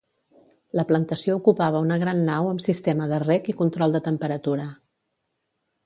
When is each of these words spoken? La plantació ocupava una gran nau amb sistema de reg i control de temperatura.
La 0.79 0.85
plantació 0.91 1.35
ocupava 1.41 1.83
una 1.87 1.99
gran 2.05 2.23
nau 2.31 2.49
amb 2.55 2.65
sistema 2.71 3.09
de 3.15 3.23
reg 3.27 3.53
i 3.55 3.59
control 3.63 3.97
de 3.99 4.05
temperatura. 4.11 4.71